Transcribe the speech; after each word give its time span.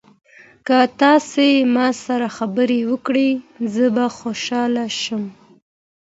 که 0.67 0.77
تاسي 1.01 1.51
ما 1.73 1.87
سره 2.05 2.27
خبرې 2.37 2.79
وکړئ 2.91 3.29
زه 3.73 3.85
به 3.95 4.05
خوشاله 4.17 4.85
شم. 5.01 5.23